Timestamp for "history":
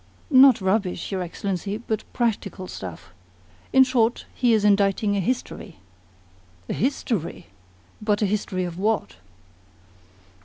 5.19-5.75, 6.73-7.45, 8.25-8.63